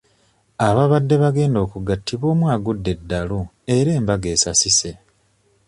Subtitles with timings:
[0.67, 3.39] Ababadde bagenda okugattibwa omu agudde eddalu
[3.75, 4.91] era embaga esasise.